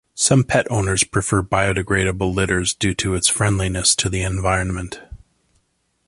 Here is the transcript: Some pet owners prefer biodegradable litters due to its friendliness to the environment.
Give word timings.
Some 0.15 0.45
pet 0.45 0.65
owners 0.71 1.03
prefer 1.03 1.43
biodegradable 1.43 2.33
litters 2.33 2.73
due 2.73 2.95
to 2.95 3.13
its 3.13 3.29
friendliness 3.29 3.95
to 3.97 4.09
the 4.09 4.23
environment. 4.23 4.99